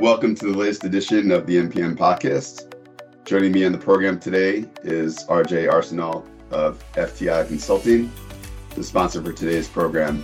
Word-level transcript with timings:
Welcome 0.00 0.34
to 0.34 0.52
the 0.52 0.58
latest 0.58 0.84
edition 0.84 1.30
of 1.30 1.46
the 1.46 1.56
NPM 1.56 1.96
podcast. 1.96 2.70
Joining 3.24 3.50
me 3.50 3.64
on 3.64 3.72
the 3.72 3.78
program 3.78 4.20
today 4.20 4.66
is 4.82 5.24
RJ 5.24 5.72
Arsenal 5.72 6.26
of 6.50 6.84
FTI 6.92 7.48
Consulting, 7.48 8.12
the 8.74 8.84
sponsor 8.84 9.22
for 9.22 9.32
today's 9.32 9.66
program. 9.66 10.22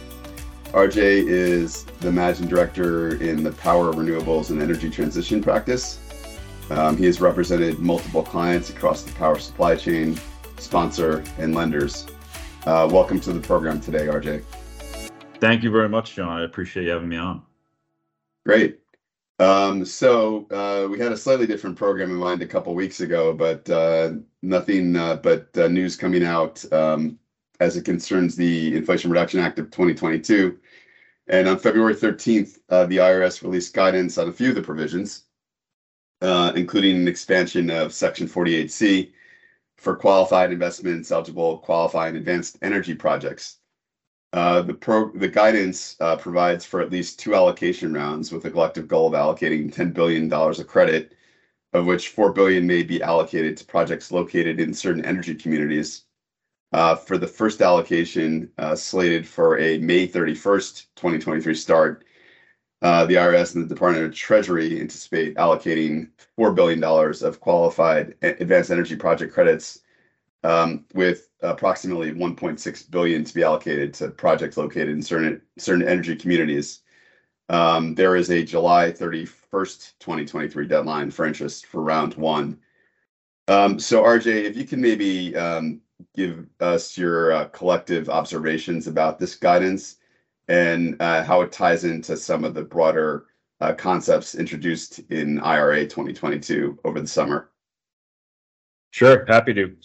RJ 0.72 1.26
is 1.26 1.84
the 2.00 2.12
managing 2.12 2.48
director 2.48 3.16
in 3.22 3.42
the 3.42 3.52
power, 3.52 3.94
renewables, 3.94 4.50
and 4.50 4.60
energy 4.60 4.90
transition 4.90 5.42
practice. 5.42 5.98
Um, 6.68 6.98
he 6.98 7.06
has 7.06 7.22
represented 7.22 7.78
multiple 7.78 8.22
clients 8.22 8.68
across 8.68 9.04
the 9.04 9.12
power 9.14 9.38
supply 9.38 9.74
chain, 9.74 10.20
sponsor, 10.58 11.24
and 11.38 11.54
lenders. 11.54 12.06
Uh, 12.66 12.86
welcome 12.92 13.20
to 13.20 13.32
the 13.32 13.40
program 13.40 13.80
today, 13.80 14.04
RJ. 14.04 14.44
Thank 15.40 15.62
you 15.62 15.70
very 15.70 15.88
much, 15.88 16.14
John. 16.14 16.28
I 16.28 16.44
appreciate 16.44 16.84
you 16.84 16.90
having 16.90 17.08
me 17.08 17.16
on. 17.16 17.40
Great. 18.44 18.81
Um, 19.38 19.84
so 19.84 20.46
uh, 20.50 20.88
we 20.88 20.98
had 20.98 21.12
a 21.12 21.16
slightly 21.16 21.46
different 21.46 21.76
program 21.76 22.10
in 22.10 22.16
mind 22.16 22.42
a 22.42 22.46
couple 22.46 22.74
weeks 22.74 23.00
ago, 23.00 23.32
but 23.32 23.68
uh, 23.70 24.12
nothing 24.42 24.94
uh, 24.96 25.16
but 25.16 25.48
uh, 25.56 25.68
news 25.68 25.96
coming 25.96 26.24
out 26.24 26.64
um, 26.72 27.18
as 27.60 27.76
it 27.76 27.84
concerns 27.84 28.36
the 28.36 28.76
Inflation 28.76 29.10
Reduction 29.10 29.40
Act 29.40 29.58
of 29.58 29.70
2022. 29.70 30.58
And 31.28 31.48
on 31.48 31.58
February 31.58 31.94
13th, 31.94 32.58
uh, 32.68 32.86
the 32.86 32.98
IRS 32.98 33.42
released 33.42 33.74
guidance 33.74 34.18
on 34.18 34.28
a 34.28 34.32
few 34.32 34.50
of 34.50 34.54
the 34.54 34.62
provisions, 34.62 35.24
uh, 36.20 36.52
including 36.54 36.96
an 36.96 37.08
expansion 37.08 37.70
of 37.70 37.92
Section 37.92 38.26
48C 38.26 39.12
for 39.76 39.96
qualified 39.96 40.52
investments 40.52 41.10
eligible 41.10 41.58
qualifying 41.58 42.16
advanced 42.16 42.58
energy 42.62 42.94
projects. 42.94 43.58
Uh, 44.32 44.62
the 44.62 44.72
pro 44.72 45.10
the 45.12 45.28
guidance 45.28 45.96
uh, 46.00 46.16
provides 46.16 46.64
for 46.64 46.80
at 46.80 46.90
least 46.90 47.18
two 47.18 47.34
allocation 47.34 47.92
rounds 47.92 48.32
with 48.32 48.44
a 48.46 48.50
collective 48.50 48.88
goal 48.88 49.06
of 49.06 49.12
allocating 49.12 49.72
$10 49.72 49.92
billion 49.92 50.32
of 50.32 50.66
credit, 50.66 51.14
of 51.74 51.84
which 51.86 52.08
4 52.08 52.32
billion 52.32 52.66
may 52.66 52.82
be 52.82 53.02
allocated 53.02 53.56
to 53.58 53.64
projects 53.66 54.10
located 54.10 54.58
in 54.58 54.72
certain 54.72 55.04
energy 55.04 55.34
communities. 55.34 56.04
Uh, 56.72 56.94
for 56.96 57.18
the 57.18 57.26
first 57.26 57.60
allocation 57.60 58.50
uh, 58.56 58.74
slated 58.74 59.28
for 59.28 59.58
a 59.58 59.76
May 59.78 60.08
31st, 60.08 60.86
2023 60.96 61.54
start, 61.54 62.04
uh, 62.80 63.04
the 63.04 63.14
IRS 63.14 63.54
and 63.54 63.64
the 63.64 63.74
Department 63.74 64.06
of 64.06 64.14
Treasury 64.14 64.80
anticipate 64.80 65.36
allocating 65.36 66.08
$4 66.38 66.54
billion 66.54 66.82
of 66.82 67.40
qualified 67.40 68.14
advanced 68.22 68.70
energy 68.70 68.96
project 68.96 69.34
credits 69.34 69.82
with 70.94 71.28
approximately 71.42 72.12
1.6 72.12 72.90
billion 72.90 73.24
to 73.24 73.34
be 73.34 73.42
allocated 73.42 73.94
to 73.94 74.08
projects 74.10 74.56
located 74.56 74.90
in 74.90 75.02
certain 75.02 75.40
certain 75.58 75.86
energy 75.86 76.16
communities. 76.16 76.80
Um, 77.48 77.94
there 77.94 78.16
is 78.16 78.30
a 78.30 78.44
July 78.44 78.92
31st, 78.92 79.94
2023 79.98 80.66
deadline 80.66 81.10
for 81.10 81.26
interest 81.26 81.66
for 81.66 81.82
round 81.82 82.14
one. 82.14 82.58
Um, 83.48 83.78
so 83.78 84.02
RJ, 84.02 84.44
if 84.44 84.56
you 84.56 84.64
can 84.64 84.80
maybe 84.80 85.36
um, 85.36 85.80
give 86.14 86.46
us 86.60 86.96
your 86.96 87.32
uh, 87.32 87.44
collective 87.46 88.08
observations 88.08 88.86
about 88.86 89.18
this 89.18 89.34
guidance 89.34 89.96
and 90.48 91.00
uh, 91.00 91.24
how 91.24 91.42
it 91.42 91.52
ties 91.52 91.84
into 91.84 92.16
some 92.16 92.44
of 92.44 92.54
the 92.54 92.62
broader 92.62 93.26
uh, 93.60 93.72
concepts 93.74 94.34
introduced 94.34 95.00
in 95.10 95.38
IRA 95.40 95.82
2022 95.82 96.78
over 96.84 97.00
the 97.00 97.06
summer. 97.06 97.50
Sure, 98.90 99.24
happy 99.26 99.54
to. 99.54 99.76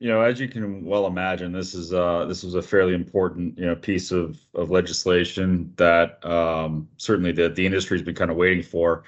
You 0.00 0.08
know, 0.08 0.20
as 0.20 0.38
you 0.38 0.48
can 0.48 0.84
well 0.84 1.06
imagine, 1.08 1.50
this 1.52 1.74
is 1.74 1.92
uh, 1.92 2.24
this 2.26 2.44
was 2.44 2.54
a 2.54 2.62
fairly 2.62 2.94
important 2.94 3.58
you 3.58 3.66
know 3.66 3.74
piece 3.74 4.12
of 4.12 4.38
of 4.54 4.70
legislation 4.70 5.72
that 5.76 6.24
um, 6.24 6.88
certainly 6.98 7.32
the 7.32 7.48
the 7.48 7.66
industry's 7.66 8.02
been 8.02 8.14
kind 8.14 8.30
of 8.30 8.36
waiting 8.36 8.62
for, 8.62 9.02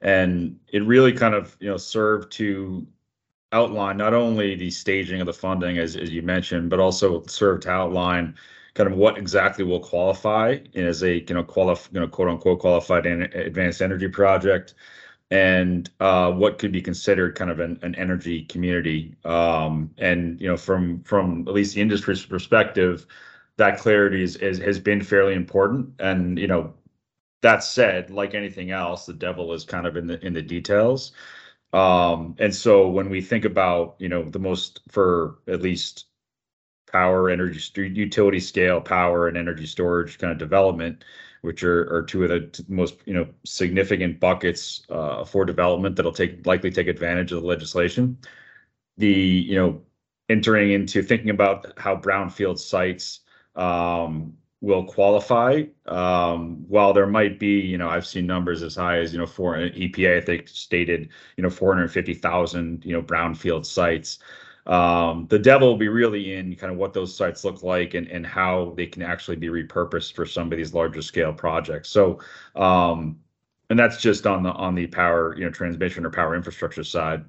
and 0.00 0.58
it 0.72 0.84
really 0.84 1.12
kind 1.12 1.34
of 1.34 1.56
you 1.60 1.68
know 1.68 1.76
served 1.76 2.32
to 2.32 2.84
outline 3.52 3.96
not 3.98 4.14
only 4.14 4.56
the 4.56 4.70
staging 4.70 5.20
of 5.20 5.26
the 5.26 5.32
funding 5.32 5.78
as 5.78 5.96
as 5.96 6.10
you 6.10 6.22
mentioned, 6.22 6.70
but 6.70 6.80
also 6.80 7.24
served 7.26 7.62
to 7.64 7.70
outline 7.70 8.34
kind 8.74 8.90
of 8.90 8.96
what 8.96 9.18
exactly 9.18 9.64
will 9.64 9.80
qualify 9.80 10.58
as 10.74 11.02
a 11.04 11.20
you 11.20 11.34
know 11.34 11.44
qualify 11.44 11.88
you 11.92 12.00
know 12.00 12.08
quote 12.08 12.28
unquote 12.28 12.58
qualified 12.60 13.06
advanced 13.06 13.82
energy 13.82 14.08
project 14.08 14.74
and 15.32 15.88
uh, 15.98 16.30
what 16.30 16.58
could 16.58 16.72
be 16.72 16.82
considered 16.82 17.34
kind 17.34 17.50
of 17.50 17.58
an, 17.58 17.78
an 17.80 17.94
energy 17.94 18.44
community. 18.44 19.16
Um, 19.24 19.90
and 19.96 20.38
you 20.38 20.46
know, 20.46 20.58
from 20.58 21.02
from 21.04 21.48
at 21.48 21.54
least 21.54 21.74
the 21.74 21.80
industry's 21.80 22.26
perspective, 22.26 23.06
that 23.56 23.78
clarity 23.78 24.22
is, 24.22 24.36
is 24.36 24.58
has 24.58 24.78
been 24.78 25.02
fairly 25.02 25.32
important. 25.34 25.94
And 26.00 26.38
you 26.38 26.46
know, 26.46 26.74
that 27.40 27.64
said, 27.64 28.10
like 28.10 28.34
anything 28.34 28.72
else, 28.72 29.06
the 29.06 29.14
devil 29.14 29.54
is 29.54 29.64
kind 29.64 29.86
of 29.86 29.96
in 29.96 30.06
the 30.06 30.24
in 30.24 30.34
the 30.34 30.42
details. 30.42 31.12
Um, 31.72 32.36
and 32.38 32.54
so 32.54 32.88
when 32.90 33.08
we 33.08 33.22
think 33.22 33.46
about 33.46 33.96
you 33.98 34.10
know 34.10 34.24
the 34.28 34.38
most 34.38 34.82
for 34.90 35.38
at 35.48 35.62
least 35.62 36.06
power, 36.92 37.30
energy, 37.30 37.60
utility 37.94 38.40
scale 38.40 38.82
power 38.82 39.28
and 39.28 39.38
energy 39.38 39.66
storage 39.66 40.18
kind 40.18 40.32
of 40.32 40.38
development 40.38 41.04
which 41.42 41.62
are, 41.62 41.92
are 41.94 42.02
two 42.02 42.24
of 42.24 42.30
the 42.30 42.64
most 42.68 42.96
you 43.04 43.14
know 43.14 43.26
significant 43.44 44.18
buckets 44.18 44.82
uh, 44.90 45.24
for 45.24 45.44
development 45.44 45.96
that'll 45.96 46.12
take 46.12 46.46
likely 46.46 46.70
take 46.70 46.88
advantage 46.88 47.32
of 47.32 47.42
the 47.42 47.46
legislation. 47.46 48.18
The 48.96 49.12
you 49.12 49.56
know 49.56 49.82
entering 50.28 50.72
into 50.72 51.02
thinking 51.02 51.30
about 51.30 51.72
how 51.76 51.96
brownfield 51.96 52.58
sites 52.58 53.20
um, 53.56 54.34
will 54.62 54.84
qualify. 54.84 55.64
Um, 55.86 56.64
while 56.68 56.92
there 56.94 57.06
might 57.06 57.38
be, 57.38 57.60
you 57.60 57.76
know, 57.76 57.88
I've 57.88 58.06
seen 58.06 58.26
numbers 58.26 58.62
as 58.62 58.76
high 58.76 58.98
as, 58.98 59.12
you 59.12 59.18
know, 59.18 59.26
for 59.26 59.56
EPA, 59.56 60.18
I 60.18 60.20
think 60.20 60.48
stated, 60.48 61.10
you 61.36 61.42
know, 61.42 61.50
450,000, 61.50 62.84
you 62.84 62.92
know, 62.92 63.02
brownfield 63.02 63.66
sites 63.66 64.20
um, 64.66 65.26
the 65.28 65.38
devil 65.38 65.68
will 65.68 65.76
be 65.76 65.88
really 65.88 66.34
in 66.34 66.54
kind 66.54 66.72
of 66.72 66.78
what 66.78 66.92
those 66.92 67.14
sites 67.14 67.44
look 67.44 67.62
like 67.62 67.94
and, 67.94 68.06
and 68.08 68.24
how 68.26 68.74
they 68.76 68.86
can 68.86 69.02
actually 69.02 69.36
be 69.36 69.48
repurposed 69.48 70.14
for 70.14 70.24
some 70.24 70.52
of 70.52 70.56
these 70.56 70.72
larger 70.72 71.02
scale 71.02 71.32
projects. 71.32 71.88
So, 71.88 72.20
um, 72.54 73.18
and 73.70 73.78
that's 73.78 74.00
just 74.00 74.26
on 74.26 74.42
the 74.42 74.50
on 74.52 74.74
the 74.74 74.86
power, 74.86 75.34
you 75.36 75.44
know, 75.44 75.50
transmission 75.50 76.04
or 76.04 76.10
power 76.10 76.36
infrastructure 76.36 76.84
side. 76.84 77.24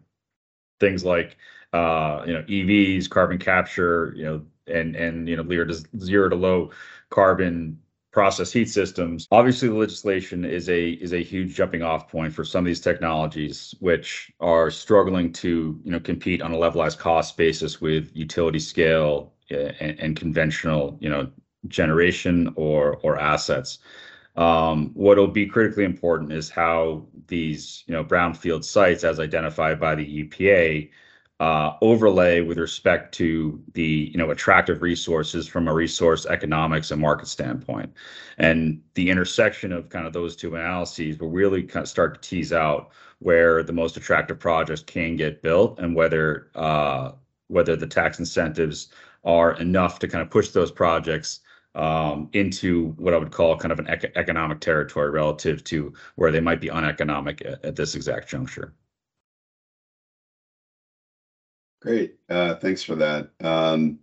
Things 0.79 1.03
like 1.03 1.37
uh, 1.71 2.23
you 2.27 2.33
know 2.33 2.43
EVs, 2.43 3.09
carbon 3.09 3.37
capture, 3.37 4.13
you 4.15 4.25
know, 4.25 4.41
and 4.67 4.95
and 4.95 5.27
you 5.27 5.37
know 5.37 5.47
zero 5.47 5.65
to 5.65 5.73
zero 5.99 6.29
to 6.29 6.35
low 6.35 6.71
carbon 7.09 7.79
process 8.13 8.53
heat 8.53 8.69
systems. 8.69 9.27
Obviously, 9.31 9.67
the 9.67 9.75
legislation 9.75 10.45
is 10.45 10.69
a 10.69 10.91
is 10.91 11.13
a 11.13 11.23
huge 11.23 11.55
jumping 11.55 11.81
off 11.81 12.09
point 12.09 12.31
for 12.31 12.45
some 12.45 12.63
of 12.63 12.67
these 12.67 12.79
technologies, 12.79 13.75
which 13.79 14.31
are 14.39 14.69
struggling 14.69 15.33
to 15.33 15.81
you 15.83 15.91
know 15.91 15.99
compete 15.99 16.41
on 16.41 16.53
a 16.53 16.57
levelized 16.57 16.99
cost 16.99 17.35
basis 17.35 17.81
with 17.81 18.15
utility 18.15 18.59
scale 18.59 19.33
eh, 19.49 19.73
and, 19.79 19.99
and 19.99 20.15
conventional 20.15 20.97
you 21.01 21.09
know 21.09 21.29
generation 21.67 22.53
or 22.55 22.97
or 22.97 23.19
assets. 23.19 23.79
Um, 24.35 24.91
what 24.93 25.17
will 25.17 25.27
be 25.27 25.45
critically 25.45 25.83
important 25.83 26.31
is 26.31 26.49
how 26.49 27.05
these 27.27 27.83
you 27.87 27.93
know 27.93 28.03
brownfield 28.03 28.63
sites, 28.63 29.03
as 29.03 29.19
identified 29.19 29.79
by 29.79 29.95
the 29.95 30.23
EPA, 30.23 30.85
uh, 30.85 30.91
overlay 31.39 32.41
with 32.41 32.57
respect 32.57 33.13
to 33.13 33.61
the 33.73 34.09
you 34.11 34.17
know 34.17 34.31
attractive 34.31 34.81
resources 34.81 35.47
from 35.47 35.67
a 35.67 35.73
resource 35.73 36.25
economics 36.25 36.91
and 36.91 37.01
market 37.01 37.27
standpoint 37.27 37.91
and 38.37 38.81
the 38.93 39.09
intersection 39.09 39.73
of 39.73 39.89
kind 39.89 40.07
of 40.07 40.13
those 40.13 40.35
two 40.35 40.55
analyses 40.55 41.19
will 41.19 41.29
really 41.29 41.63
kind 41.63 41.83
of 41.83 41.89
start 41.89 42.21
to 42.21 42.29
tease 42.29 42.53
out 42.53 42.91
where 43.19 43.63
the 43.63 43.73
most 43.73 43.97
attractive 43.97 44.39
projects 44.39 44.83
can 44.83 45.15
get 45.15 45.41
built 45.41 45.79
and 45.79 45.95
whether 45.95 46.49
uh, 46.55 47.11
whether 47.47 47.75
the 47.75 47.87
tax 47.87 48.19
incentives 48.19 48.89
are 49.23 49.53
enough 49.53 49.99
to 49.99 50.07
kind 50.07 50.21
of 50.21 50.29
push 50.29 50.49
those 50.49 50.71
projects 50.71 51.39
um, 51.75 52.29
into 52.33 52.89
what 52.97 53.13
I 53.13 53.17
would 53.17 53.31
call 53.31 53.57
kind 53.57 53.71
of 53.71 53.79
an 53.79 53.87
ec- 53.87 54.13
economic 54.15 54.59
territory 54.59 55.09
relative 55.09 55.63
to 55.65 55.93
where 56.15 56.31
they 56.31 56.39
might 56.39 56.61
be 56.61 56.69
uneconomic 56.69 57.43
at, 57.45 57.63
at 57.65 57.75
this 57.75 57.95
exact 57.95 58.29
juncture. 58.29 58.73
Great. 61.83 62.15
Uh, 62.29 62.55
thanks 62.55 62.81
for 62.81 62.95
that. 62.95 63.29
Um, 63.41 63.99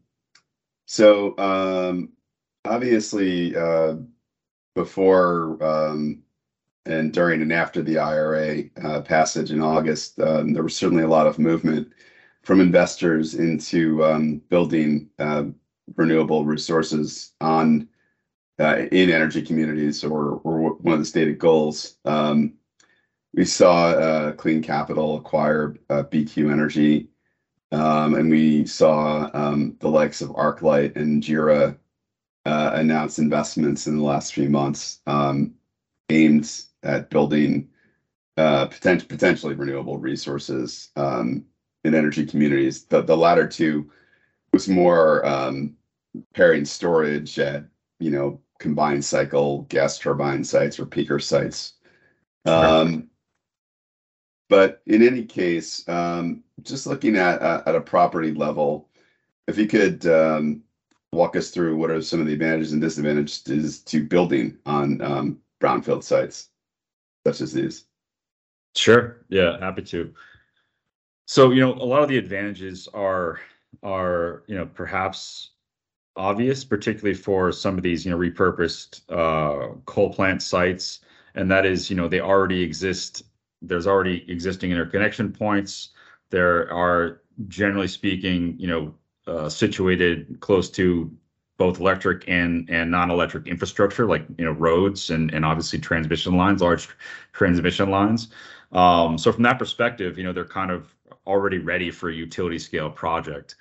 so 0.85 1.37
um, 1.38 2.11
obviously, 2.67 3.56
uh, 3.56 3.94
before 4.75 5.56
um, 5.65 6.23
and 6.85 7.11
during 7.11 7.41
and 7.41 7.53
after 7.55 7.81
the 7.81 7.97
IRA 7.97 8.65
uh, 8.85 9.00
passage 9.00 9.50
in 9.50 9.62
August, 9.62 10.17
there 10.19 10.62
was 10.62 10.77
certainly 10.77 11.05
a 11.05 11.09
lot 11.09 11.27
of 11.27 11.38
movement 11.38 11.91
from 12.43 12.61
investors 12.61 13.35
into 13.35 14.41
building 14.50 15.09
renewable 15.97 16.44
resources 16.44 17.33
on 17.41 17.88
in 18.59 19.11
energy 19.11 19.41
communities, 19.41 20.05
or, 20.05 20.37
one 20.37 20.94
of 20.94 20.99
the 21.00 21.06
stated 21.06 21.38
goals. 21.38 21.97
We 22.05 23.44
saw 23.44 24.33
CleanCapital 24.33 25.19
acquire 25.19 25.76
BQ 25.88 26.53
Energy 26.53 27.10
and 28.14 28.31
we 28.31 28.67
saw 28.67 29.31
um, 29.34 29.76
the 29.81 29.88
likes 29.88 30.20
of 30.20 30.31
ArcLight 30.31 30.96
and 30.96 31.22
JERA 31.22 31.76
uh, 32.46 32.70
announce 32.75 33.19
investments 33.19 33.87
in 33.87 33.96
the 33.96 34.02
last 34.05 34.34
few 34.34 34.49
months 34.49 35.00
um, 35.06 35.55
aimed 36.08 36.50
at 36.82 37.11
building 37.11 37.69
potentially 38.37 39.55
renewable 39.55 39.99
resources 39.99 40.90
in 40.96 41.44
energy 41.84 42.25
communities. 42.26 42.84
The 42.84 43.17
latter 43.17 43.46
two 43.46 43.90
was 44.52 44.69
more 44.69 45.25
pairing 46.34 46.64
storage 46.64 47.38
at 47.38 47.64
combined 48.58 49.05
cycle 49.05 49.62
gas 49.69 49.99
turbine 49.99 50.44
sites 50.44 50.78
or 50.78 50.87
peaker 50.87 51.23
sites. 51.23 51.75
But 54.50 54.82
in 54.87 55.00
any 55.06 55.25
case, 55.25 55.88
um, 55.88 56.43
just 56.62 56.87
looking 56.88 57.17
at 57.17 57.41
uh, 57.41 57.62
at 57.67 57.76
a 57.76 57.81
property 57.81 58.35
level, 58.35 58.88
if 59.47 59.56
you 59.56 59.69
could 59.69 60.05
um, 60.06 60.62
walk 61.12 61.37
us 61.37 61.50
through 61.50 61.76
what 61.76 61.91
are 61.91 62.02
some 62.02 62.20
of 62.20 62.26
the 62.26 62.32
advantages 62.32 62.73
and 62.73 62.82
disadvantages 62.82 63.79
to 63.79 64.05
building 64.05 64.58
on 64.67 65.00
um, 65.02 65.38
brownfield 65.62 66.02
sites 66.02 66.49
such 67.25 67.41
as 67.41 67.52
these? 67.52 67.85
Sure. 68.75 69.25
Yeah, 69.29 69.56
happy 69.61 69.82
to. 69.82 70.12
So 71.26 71.52
you 71.52 71.61
know, 71.61 71.75
a 71.75 71.87
lot 71.87 72.02
of 72.02 72.08
the 72.08 72.19
advantages 72.19 72.88
are 72.93 73.38
are 73.85 74.43
you 74.49 74.56
know 74.56 74.67
perhaps 74.67 75.50
obvious, 76.17 76.64
particularly 76.64 77.14
for 77.14 77.52
some 77.52 77.76
of 77.76 77.85
these 77.85 78.05
you 78.05 78.11
know 78.11 78.19
repurposed 78.19 79.02
uh, 79.11 79.76
coal 79.87 80.12
plant 80.12 80.43
sites. 80.43 81.02
And 81.37 81.49
that 81.52 81.64
is 81.67 81.88
you 81.88 81.94
know 81.94 82.08
they 82.08 82.20
already 82.20 82.62
exist. 82.62 83.23
There's 83.62 83.87
already 83.87 84.25
existing 84.31 84.71
interconnection 84.71 85.33
points. 85.33 85.91
There 86.31 86.73
are, 86.73 87.23
generally 87.49 87.89
speaking, 87.89 88.57
you 88.59 88.69
know, 88.69 88.95
uh, 89.27 89.49
situated 89.49 90.39
close 90.41 90.71
to 90.71 91.11
both 91.59 91.79
electric 91.79 92.27
and 92.27 92.69
and 92.71 92.91
non-electric 92.91 93.47
infrastructure 93.47 94.07
like 94.07 94.25
you 94.39 94.45
know 94.47 94.53
roads 94.53 95.11
and 95.11 95.33
and 95.35 95.45
obviously 95.45 95.79
transmission 95.79 96.37
lines, 96.37 96.62
large 96.62 96.89
transmission 97.33 97.91
lines. 97.91 98.29
Um, 98.73 99.19
So 99.19 99.31
from 99.33 99.43
that 99.45 99.59
perspective, 99.59 100.17
you 100.19 100.25
know 100.25 100.33
they're 100.33 100.45
kind 100.45 100.71
of 100.71 100.95
already 101.27 101.59
ready 101.59 101.91
for 101.91 102.09
a 102.09 102.15
utility-scale 102.15 102.91
project. 102.91 103.57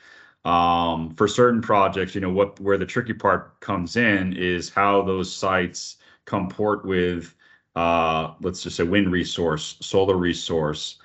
Um, 0.45 1.13
For 1.15 1.27
certain 1.27 1.61
projects, 1.61 2.15
you 2.15 2.21
know 2.21 2.29
what 2.31 2.59
where 2.61 2.77
the 2.77 2.85
tricky 2.85 3.13
part 3.13 3.59
comes 3.59 3.97
in 3.97 4.33
is 4.33 4.69
how 4.69 5.01
those 5.03 5.33
sites 5.35 5.97
comport 6.25 6.85
with, 6.85 7.35
Uh, 7.75 8.33
let's 8.41 8.63
just 8.63 8.75
say, 8.75 8.83
wind 8.83 9.11
resource, 9.11 9.77
solar 9.81 10.17
resource, 10.17 10.97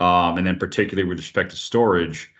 um, 0.00 0.38
and 0.38 0.46
then 0.46 0.58
particularly 0.58 1.08
with 1.08 1.18
respect 1.18 1.50
to 1.50 1.56
storage. 1.56 2.30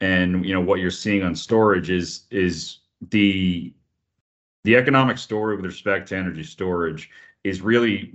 And 0.00 0.44
you 0.44 0.52
know 0.52 0.60
what 0.60 0.80
you're 0.80 0.90
seeing 0.90 1.22
on 1.22 1.34
storage 1.34 1.90
is 1.90 2.24
is 2.30 2.78
the 3.10 3.72
the 4.64 4.76
economic 4.76 5.18
story 5.18 5.56
with 5.56 5.64
respect 5.64 6.08
to 6.08 6.16
energy 6.16 6.42
storage 6.42 7.10
is 7.44 7.60
really 7.60 8.12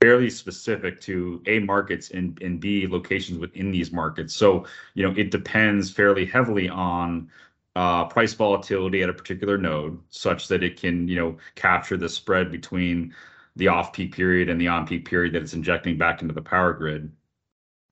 fairly 0.00 0.28
specific 0.28 1.00
to 1.00 1.42
A, 1.46 1.60
markets 1.60 2.10
and 2.10 2.40
and 2.42 2.60
B, 2.60 2.86
locations 2.86 3.38
within 3.38 3.70
these 3.70 3.90
markets. 3.90 4.34
So 4.34 4.66
you 4.94 5.02
know 5.02 5.14
it 5.16 5.30
depends 5.30 5.90
fairly 5.90 6.26
heavily 6.26 6.68
on 6.68 7.30
uh, 7.76 8.04
price 8.04 8.34
volatility 8.34 9.02
at 9.02 9.08
a 9.08 9.14
particular 9.14 9.58
node 9.58 9.98
such 10.10 10.48
that 10.48 10.62
it 10.62 10.78
can 10.78 11.08
you 11.08 11.16
know 11.16 11.36
capture 11.54 11.96
the 11.96 12.08
spread 12.08 12.52
between 12.52 13.14
the 13.56 13.68
off-peak 13.68 14.14
period 14.14 14.48
and 14.48 14.60
the 14.60 14.68
on-peak 14.68 15.08
period 15.08 15.34
that 15.34 15.42
it's 15.42 15.54
injecting 15.54 15.96
back 15.96 16.22
into 16.22 16.34
the 16.34 16.42
power 16.42 16.72
grid. 16.72 17.10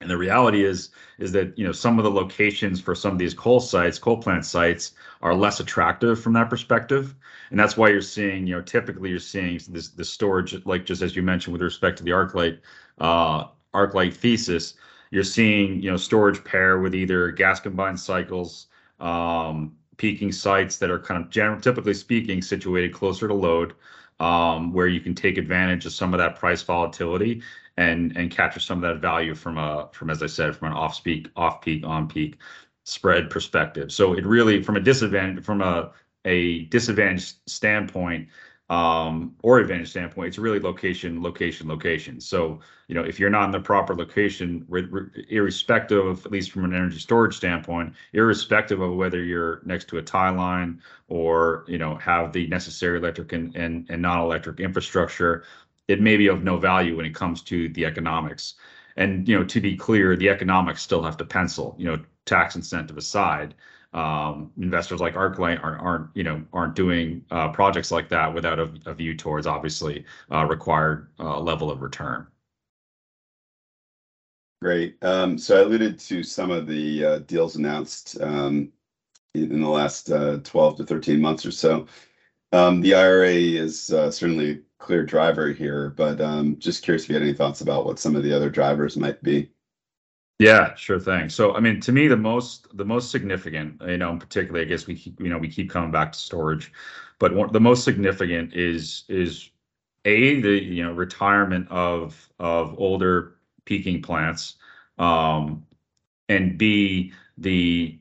And 0.00 0.10
the 0.10 0.18
reality 0.18 0.64
is 0.64 0.90
is 1.18 1.30
that 1.32 1.56
you 1.56 1.64
know 1.64 1.72
some 1.72 1.98
of 1.98 2.04
the 2.04 2.10
locations 2.10 2.80
for 2.80 2.94
some 2.94 3.12
of 3.12 3.18
these 3.18 3.34
coal 3.34 3.60
sites, 3.60 3.98
coal 4.00 4.16
plant 4.16 4.44
sites, 4.44 4.94
are 5.22 5.34
less 5.34 5.60
attractive 5.60 6.20
from 6.20 6.32
that 6.32 6.50
perspective. 6.50 7.14
And 7.50 7.60
that's 7.60 7.76
why 7.76 7.90
you're 7.90 8.02
seeing 8.02 8.46
you 8.46 8.56
know 8.56 8.62
typically, 8.62 9.10
you're 9.10 9.20
seeing 9.20 9.60
this 9.68 9.90
the 9.90 10.04
storage, 10.04 10.66
like 10.66 10.84
just 10.84 11.02
as 11.02 11.14
you 11.14 11.22
mentioned 11.22 11.52
with 11.52 11.62
respect 11.62 11.98
to 11.98 12.04
the 12.04 12.10
ArcLight 12.10 12.58
uh, 12.98 14.10
thesis, 14.10 14.74
you're 15.12 15.22
seeing 15.22 15.80
you 15.80 15.90
know 15.90 15.96
storage 15.96 16.42
pair 16.42 16.80
with 16.80 16.96
either 16.96 17.30
gas 17.30 17.60
combined 17.60 18.00
cycles, 18.00 18.66
um, 18.98 19.76
peaking 19.98 20.32
sites 20.32 20.78
that 20.78 20.90
are 20.90 20.98
kind 20.98 21.22
of, 21.22 21.30
generally, 21.30 21.62
typically 21.62 21.94
speaking, 21.94 22.42
situated 22.42 22.92
closer 22.92 23.28
to 23.28 23.34
load 23.34 23.74
Um, 24.22 24.72
where 24.72 24.86
you 24.86 25.00
can 25.00 25.14
take 25.16 25.36
advantage 25.36 25.84
of 25.84 25.92
some 25.92 26.14
of 26.14 26.18
that 26.18 26.36
price 26.36 26.62
volatility 26.62 27.42
and 27.76 28.16
and 28.16 28.30
capture 28.30 28.60
some 28.60 28.84
of 28.84 28.88
that 28.88 29.00
value 29.00 29.34
from, 29.34 29.58
a 29.58 29.88
from 29.92 30.10
as 30.10 30.22
I 30.22 30.26
said, 30.28 30.54
from 30.54 30.68
an 30.68 30.74
off-peak, 30.74 31.28
on-peak 31.36 32.36
spread 32.84 33.30
perspective. 33.30 33.90
So 33.90 34.12
it 34.14 34.24
really, 34.24 34.62
from 34.62 34.76
a 34.76 34.80
disadvantage 34.80 35.44
from 35.44 35.60
a 35.60 35.90
a 36.24 36.66
disadvantage 36.66 37.34
standpoint 37.46 38.28
Um, 38.72 39.36
or 39.42 39.58
advantage 39.58 39.90
standpoint, 39.90 40.28
it's 40.28 40.38
really 40.38 40.58
location, 40.58 41.22
location, 41.22 41.68
location. 41.68 42.18
So 42.22 42.60
you 42.88 42.94
know, 42.94 43.02
if 43.02 43.20
you're 43.20 43.28
not 43.28 43.44
in 43.44 43.50
the 43.50 43.60
proper 43.60 43.94
location, 43.94 44.66
irrespective, 45.28 46.06
of, 46.06 46.24
at 46.24 46.32
least 46.32 46.52
from 46.52 46.64
an 46.64 46.74
energy 46.74 46.98
storage 46.98 47.36
standpoint, 47.36 47.92
irrespective 48.14 48.80
of 48.80 48.94
whether 48.94 49.22
you're 49.22 49.60
next 49.66 49.88
to 49.88 49.98
a 49.98 50.02
tie 50.02 50.30
line 50.30 50.80
or 51.08 51.66
you 51.68 51.76
know, 51.76 51.96
have 51.96 52.32
the 52.32 52.46
necessary 52.46 52.96
electric 52.96 53.34
and 53.34 53.54
and 53.56 54.02
non-electric 54.02 54.58
infrastructure, 54.58 55.44
it 55.88 56.00
may 56.00 56.16
be 56.16 56.28
of 56.28 56.42
no 56.42 56.56
value 56.56 56.96
when 56.96 57.04
it 57.04 57.14
comes 57.14 57.42
to 57.42 57.68
the 57.70 57.84
economics. 57.84 58.54
And 58.96 59.28
you 59.28 59.38
know, 59.38 59.44
to 59.44 59.60
be 59.60 59.76
clear, 59.76 60.16
the 60.16 60.30
economics 60.30 60.80
still 60.80 61.02
have 61.02 61.18
to 61.18 61.26
pencil, 61.26 61.74
you 61.78 61.84
know, 61.84 61.98
tax 62.24 62.56
incentive 62.56 62.96
aside. 62.96 63.54
Um, 63.92 64.52
investors 64.58 65.00
like 65.00 65.14
ArcLight 65.14 65.62
aren't 65.62 66.16
you 66.16 66.24
know, 66.24 66.42
aren't 66.52 66.74
doing 66.74 67.24
uh, 67.30 67.48
projects 67.48 67.90
like 67.90 68.08
that 68.08 68.32
without 68.32 68.58
a 68.58 68.94
view 68.94 69.14
towards, 69.14 69.46
obviously, 69.46 70.04
uh, 70.30 70.46
required 70.46 71.08
uh, 71.20 71.38
level 71.38 71.70
of 71.70 71.82
return. 71.82 72.26
Great. 74.62 74.96
Um, 75.02 75.36
so 75.36 75.58
I 75.58 75.62
alluded 75.64 75.98
to 76.00 76.22
some 76.22 76.50
of 76.50 76.66
the 76.66 77.20
deals 77.26 77.56
announced 77.56 78.20
um, 78.20 78.72
in 79.34 79.60
the 79.60 79.68
last 79.68 80.06
12 80.06 80.76
to 80.76 80.84
13 80.84 81.20
months 81.20 81.44
or 81.44 81.50
so. 81.50 81.86
The 82.52 82.94
IRA 82.94 83.34
is 83.34 83.82
certainly 83.82 84.50
a 84.52 84.58
clear 84.78 85.04
driver 85.04 85.52
here, 85.52 85.90
but 85.90 86.18
just 86.58 86.82
curious 86.82 87.02
if 87.02 87.08
you 87.08 87.14
had 87.14 87.22
any 87.22 87.34
thoughts 87.34 87.60
about 87.60 87.84
what 87.84 87.98
some 87.98 88.14
of 88.16 88.22
the 88.22 88.32
other 88.32 88.48
drivers 88.48 88.96
might 88.96 89.22
be. 89.22 89.50
Yeah, 90.38 90.74
sure 90.74 90.98
thing. 90.98 91.28
So 91.28 91.54
I 91.54 91.60
mean, 91.60 91.80
to 91.80 91.92
me, 91.92 92.08
the 92.08 92.16
most 92.16 92.76
the 92.76 92.84
most 92.84 93.10
significant, 93.10 93.80
you 93.86 93.96
know, 93.98 94.10
in 94.10 94.18
particular, 94.18 94.60
I 94.60 94.64
guess 94.64 94.86
we 94.86 94.96
keep 94.96 95.20
you 95.20 95.28
know 95.28 95.38
we 95.38 95.48
keep 95.48 95.70
coming 95.70 95.92
back 95.92 96.12
to 96.12 96.18
storage, 96.18 96.72
but 97.18 97.52
the 97.52 97.60
most 97.60 97.84
significant 97.84 98.52
is, 98.54 99.04
is 99.08 99.50
A, 100.04 100.40
the 100.40 100.50
you 100.62 100.82
know 100.84 100.92
retirement 100.92 101.68
of 101.70 102.28
of 102.40 102.74
older 102.78 103.36
peaking 103.66 104.02
plants, 104.02 104.56
um, 104.98 105.64
and 106.28 106.58
B, 106.58 107.12
the 107.38 107.98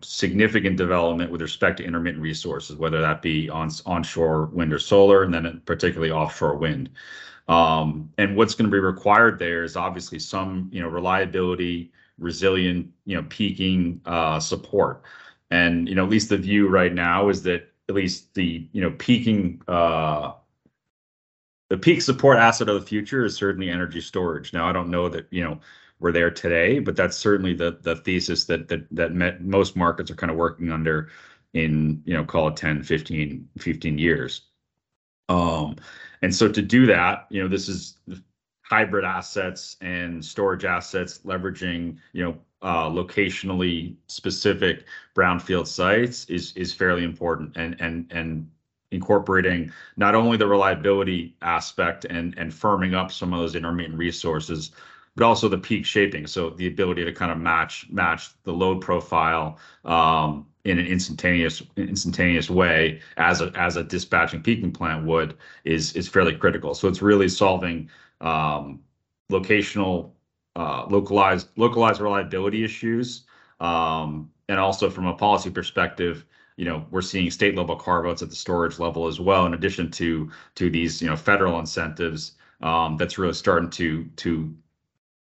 significant 0.00 0.76
development 0.76 1.30
with 1.30 1.42
respect 1.42 1.78
to 1.78 1.84
intermittent 1.84 2.22
resources, 2.22 2.76
whether 2.76 3.00
that 3.00 3.22
be 3.22 3.48
on 3.50 3.70
onshore 3.86 4.46
wind 4.46 4.72
or 4.72 4.78
solar, 4.78 5.22
and 5.22 5.32
then 5.32 5.62
particularly 5.64 6.12
offshore 6.12 6.56
wind. 6.56 6.90
And 7.48 8.36
what's 8.36 8.54
going 8.54 8.70
to 8.70 8.74
be 8.74 8.80
required 8.80 9.38
there 9.38 9.64
is 9.64 9.76
obviously 9.76 10.18
some 10.18 10.68
you 10.72 10.80
know, 10.80 10.88
reliability, 10.88 11.92
resilient 12.18 12.90
you 13.04 13.16
know, 13.16 13.26
peaking 13.28 14.00
support. 14.40 15.02
And 15.50 15.88
you 15.88 15.94
know, 15.94 16.04
at 16.04 16.10
least 16.10 16.28
the 16.28 16.38
view 16.38 16.68
right 16.68 16.92
now 16.92 17.28
is 17.28 17.42
that 17.44 17.70
at 17.88 17.94
least 17.94 18.34
the 18.34 18.66
you 18.72 18.80
know 18.80 18.92
peaking 18.98 19.62
uh, 19.68 20.32
the 21.68 21.78
peak 21.78 22.02
support 22.02 22.38
asset 22.38 22.68
of 22.68 22.80
the 22.80 22.86
future 22.86 23.24
is 23.24 23.36
certainly 23.36 23.70
energy 23.70 24.00
storage. 24.00 24.52
Now, 24.52 24.68
I 24.68 24.72
don't 24.72 24.90
know 24.90 25.08
that 25.08 25.26
we're 26.00 26.12
there 26.12 26.30
today, 26.30 26.78
but 26.78 26.96
that's 26.96 27.16
certainly 27.16 27.54
the 27.54 27.78
the 27.82 27.96
thesis 27.96 28.44
that 28.46 28.68
that 28.68 28.86
that 28.90 29.42
most 29.42 29.76
markets 29.76 30.10
are 30.10 30.16
kind 30.16 30.30
of 30.30 30.36
working 30.36 30.70
under 30.70 31.10
in, 31.54 32.02
you 32.04 32.14
know 32.14 32.24
call 32.24 32.48
it, 32.48 32.56
10, 32.56 32.82
15 32.82 33.98
years. 33.98 34.42
And 36.24 36.34
so 36.34 36.48
to 36.48 36.62
do 36.62 36.86
that, 36.86 37.26
you 37.30 37.42
know 37.42 37.48
this 37.48 37.68
is 37.68 37.98
hybrid 38.62 39.04
assets 39.04 39.76
and 39.82 40.24
storage 40.24 40.64
assets 40.64 41.20
leveraging 41.24 41.98
you 42.14 42.24
know 42.24 42.36
uh, 42.62 42.88
locationally 42.88 43.94
specific 44.06 44.86
brownfield 45.14 45.66
sites 45.66 46.24
is 46.26 46.52
is 46.56 46.72
fairly 46.72 47.04
important 47.04 47.54
and 47.56 47.76
and 47.78 48.10
and 48.10 48.50
incorporating 48.90 49.70
not 49.98 50.14
only 50.14 50.38
the 50.38 50.46
reliability 50.46 51.36
aspect 51.42 52.06
and 52.06 52.34
and 52.38 52.50
firming 52.50 52.94
up 52.94 53.12
some 53.12 53.34
of 53.34 53.40
those 53.40 53.54
intermittent 53.54 53.98
resources, 53.98 54.70
but 55.16 55.24
also 55.24 55.48
the 55.48 55.58
peak 55.58 55.84
shaping. 55.86 56.26
So 56.26 56.50
the 56.50 56.66
ability 56.66 57.04
to 57.04 57.12
kind 57.12 57.30
of 57.32 57.38
match 57.38 57.86
match 57.90 58.30
the 58.44 58.52
load 58.52 58.80
profile 58.80 59.58
um, 59.84 60.46
in 60.64 60.78
an 60.78 60.86
instantaneous 60.86 61.62
instantaneous 61.76 62.50
way 62.50 63.00
as 63.16 63.40
a 63.40 63.52
as 63.54 63.76
a 63.76 63.84
dispatching 63.84 64.42
peaking 64.42 64.72
plant 64.72 65.04
would 65.06 65.36
is 65.64 65.92
is 65.94 66.08
fairly 66.08 66.34
critical. 66.36 66.74
So 66.74 66.88
it's 66.88 67.02
really 67.02 67.28
solving 67.28 67.88
um, 68.20 68.80
locational 69.30 70.12
uh, 70.56 70.86
localized 70.88 71.48
localized 71.56 72.00
reliability 72.00 72.64
issues. 72.64 73.24
Um, 73.60 74.30
and 74.48 74.58
also 74.60 74.90
from 74.90 75.06
a 75.06 75.14
policy 75.14 75.50
perspective, 75.50 76.24
you 76.56 76.64
know 76.64 76.86
we're 76.90 77.02
seeing 77.02 77.30
state-level 77.30 77.76
carve-outs 77.76 78.22
at 78.22 78.30
the 78.30 78.36
storage 78.36 78.78
level 78.78 79.06
as 79.06 79.20
well, 79.20 79.46
in 79.46 79.54
addition 79.54 79.90
to 79.92 80.30
to 80.56 80.70
these 80.70 81.00
you 81.02 81.08
know 81.08 81.16
federal 81.16 81.58
incentives 81.60 82.32
that's 82.98 83.18
really 83.18 83.32
starting 83.34 83.70
to 83.70 84.04
to 84.16 84.54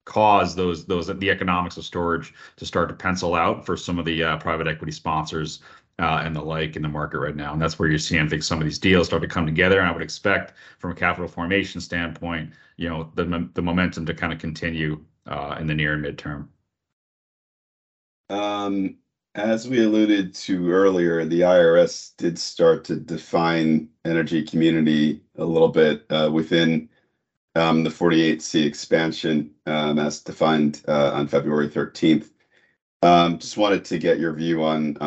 cause 0.05 0.55
those 0.55 0.85
those 0.85 1.07
the 1.07 1.29
economics 1.29 1.77
of 1.77 1.85
storage 1.85 2.33
to 2.57 2.65
start 2.65 2.89
to 2.89 2.95
pencil 2.95 3.35
out 3.35 3.65
for 3.65 3.77
some 3.77 3.99
of 3.99 4.05
the 4.05 4.23
uh, 4.23 4.37
private 4.37 4.67
equity 4.67 4.91
sponsors 4.91 5.61
uh, 5.99 6.21
and 6.23 6.35
the 6.35 6.41
like 6.41 6.75
in 6.75 6.81
the 6.81 6.89
market 6.89 7.19
right 7.19 7.35
now. 7.35 7.53
And 7.53 7.61
that's 7.61 7.77
where 7.77 7.87
you're 7.87 7.99
seeing, 7.99 8.23
I 8.23 8.27
think, 8.27 8.43
some 8.43 8.59
of 8.59 8.65
these 8.65 8.79
deals 8.79 9.07
start 9.07 9.21
to 9.21 9.27
come 9.27 9.45
together. 9.45 9.79
And 9.79 9.87
I 9.87 9.91
would 9.91 10.01
expect, 10.01 10.53
from 10.79 10.91
a 10.91 10.95
capital 10.95 11.27
formation 11.27 11.79
standpoint, 11.79 12.51
you 12.77 12.89
know, 12.89 13.11
the 13.15 13.49
the 13.53 13.61
momentum 13.61 14.05
to 14.07 14.13
kind 14.13 14.33
of 14.33 14.39
continue 14.39 15.03
uh, 15.27 15.57
in 15.59 15.67
the 15.67 15.75
near 15.75 15.93
and 15.93 16.03
midterm. 16.03 16.47
Um, 18.29 18.97
as 19.35 19.67
we 19.67 19.83
alluded 19.83 20.33
to 20.33 20.71
earlier, 20.71 21.23
the 21.25 21.41
IRS 21.41 22.15
did 22.17 22.39
start 22.39 22.83
to 22.85 22.95
define 22.95 23.89
energy 24.03 24.43
community 24.43 25.21
a 25.37 25.45
little 25.45 25.69
bit 25.69 26.05
uh, 26.09 26.29
within 26.33 26.89
the 27.83 27.89
48C 27.89 28.65
expansion 28.65 29.51
um, 29.65 29.99
as 29.99 30.21
defined 30.21 30.83
uh, 30.87 31.11
on 31.13 31.27
February 31.27 31.69
13th. 31.69 32.29
Um, 33.03 33.39
just 33.39 33.57
wanted 33.57 33.83
to 33.85 33.97
get 33.97 34.19
your 34.19 34.33
view 34.33 34.63
on 34.63 34.97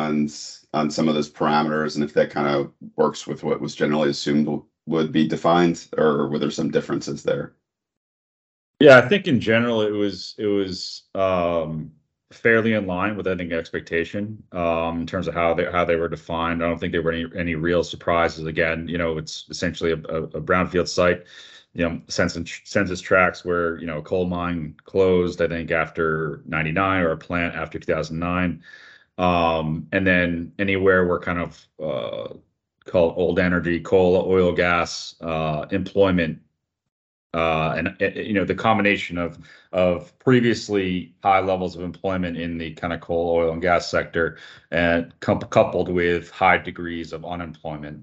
some 0.91 1.07
of 1.07 1.15
those 1.15 1.31
parameters 1.31 1.95
and 1.95 2.03
if 2.03 2.13
that 2.13 2.29
kind 2.29 2.47
of 2.47 2.71
works 2.97 3.25
with 3.25 3.43
what 3.43 3.61
was 3.61 3.73
generally 3.73 4.09
assumed 4.09 4.61
would 4.85 5.11
be 5.11 5.27
defined, 5.27 5.87
or 5.97 6.27
were 6.27 6.39
there 6.39 6.51
some 6.51 6.69
differences 6.69 7.23
there? 7.23 7.55
Yeah, 8.79 8.97
I 8.97 9.07
think 9.07 9.27
in 9.27 9.39
general 9.39 9.81
it 9.81 9.91
was 9.91 10.35
it 10.37 10.47
was 10.47 11.03
um, 11.15 11.91
fairly 12.31 12.73
in 12.73 12.85
line 12.85 13.15
with 13.15 13.27
think 13.27 13.53
expectation 13.53 14.43
um, 14.51 15.01
in 15.01 15.07
terms 15.07 15.27
of 15.27 15.33
how 15.33 15.53
they 15.53 15.65
how 15.65 15.85
they 15.85 15.95
were 15.95 16.09
defined. 16.09 16.63
I 16.63 16.67
don't 16.67 16.77
think 16.77 16.91
there 16.91 17.01
were 17.01 17.13
any 17.13 17.25
any 17.35 17.55
real 17.55 17.83
surprises. 17.83 18.45
Again, 18.45 18.87
you 18.87 18.97
know, 18.97 19.17
it's 19.17 19.45
essentially 19.49 19.91
a 19.91 19.97
brownfield 20.41 20.87
site. 20.87 21.25
You 21.75 21.89
know, 21.89 22.01
census 22.07 22.61
census 22.63 23.01
tracts 23.01 23.45
where 23.45 23.77
you 23.79 23.87
know 23.87 23.99
a 23.99 24.01
coal 24.01 24.25
mine 24.25 24.75
closed. 24.85 25.41
I 25.41 25.47
think 25.47 25.71
after 25.71 26.41
'99 26.47 27.03
or 27.03 27.11
a 27.11 27.17
plant 27.17 27.55
after 27.55 27.77
2009, 27.79 28.63
um, 29.17 29.87
and 29.91 30.07
then 30.07 30.53
anywhere 30.57 31.05
where 31.05 31.19
kind 31.19 31.39
of 31.39 31.67
uh, 31.83 32.33
called 32.85 33.15
old 33.17 33.39
energy, 33.39 33.79
coal, 33.81 34.25
oil, 34.27 34.53
gas 34.53 35.15
uh, 35.21 35.65
employment 35.71 36.39
uh, 37.35 37.73
and 37.77 37.89
uh, 38.01 38.05
you 38.15 38.33
know 38.33 38.45
the 38.45 38.55
combination 38.55 39.17
of 39.17 39.37
of 39.73 40.17
previously 40.19 41.13
high 41.21 41.41
levels 41.41 41.75
of 41.75 41.81
employment 41.83 42.37
in 42.37 42.57
the 42.57 42.71
kind 42.75 42.93
of 42.93 43.01
coal, 43.01 43.35
oil, 43.35 43.51
and 43.51 43.61
gas 43.61 43.91
sector, 43.91 44.37
and 44.71 45.13
coupled 45.19 45.89
with 45.89 46.31
high 46.31 46.57
degrees 46.57 47.11
of 47.11 47.25
unemployment 47.25 48.01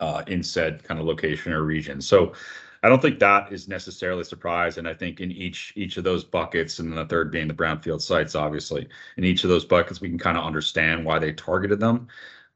uh, 0.00 0.24
in 0.26 0.42
said 0.42 0.82
kind 0.82 0.98
of 0.98 1.06
location 1.06 1.52
or 1.52 1.62
region. 1.62 2.00
So. 2.00 2.34
I 2.82 2.88
don't 2.88 3.02
think 3.02 3.18
that 3.18 3.52
is 3.52 3.68
necessarily 3.68 4.22
a 4.22 4.24
surprise, 4.24 4.78
and 4.78 4.88
I 4.88 4.94
think 4.94 5.20
in 5.20 5.30
each 5.30 5.72
each 5.76 5.96
of 5.98 6.04
those 6.04 6.24
buckets, 6.24 6.78
and 6.78 6.96
the 6.96 7.04
third 7.06 7.30
being 7.30 7.48
the 7.48 7.54
brownfield 7.54 8.00
sites, 8.00 8.34
obviously, 8.34 8.88
in 9.16 9.24
each 9.24 9.44
of 9.44 9.50
those 9.50 9.64
buckets, 9.66 10.00
we 10.00 10.08
can 10.08 10.18
kind 10.18 10.38
of 10.38 10.44
understand 10.44 11.04
why 11.04 11.18
they 11.18 11.32
targeted 11.32 11.80
them. 11.80 12.08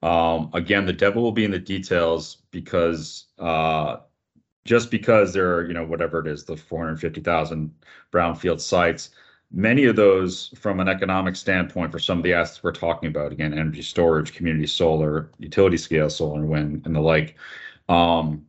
Um, 0.03 0.51
again, 0.55 0.87
the 0.87 0.93
devil 0.93 1.23
will 1.23 1.33
be 1.33 1.45
in 1.45 1.51
the 1.51 1.59
details 1.59 2.39
because 2.51 3.27
uh, 3.39 3.99
just 4.65 4.91
because 4.91 5.33
there 5.33 5.55
are, 5.55 5.67
you 5.67 5.75
know, 5.75 5.85
whatever 5.85 6.21
it 6.21 6.27
is, 6.27 6.45
the 6.45 6.57
450,000 6.57 7.73
brownfield 8.13 8.61
sites, 8.61 9.11
many 9.53 9.85
of 9.85 9.97
those 9.97 10.49
from 10.59 10.81
an 10.81 10.89
economic 10.89 11.37
standpoint 11.37 11.93
for 11.93 11.99
some 11.99 12.19
of 12.19 12.25
the 12.25 12.33
assets 12.35 12.63
we're 12.63 12.73
talking 12.73 13.09
about, 13.09 13.33
again, 13.33 13.53
energy 13.55 13.83
storage, 13.83 14.33
community 14.35 14.67
solar, 14.67 15.31
utility 15.39 15.77
scale 15.77 16.11
solar, 16.11 16.41
and 16.41 16.49
wind, 16.49 16.83
and 16.87 16.95
the 16.97 17.01
like, 17.01 17.37
um, 17.89 18.45